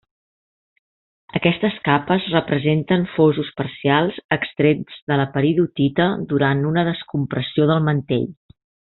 [1.39, 8.27] Aquestes capes representen fosos parcials extrets de la peridotita durant una descompressió del mantell.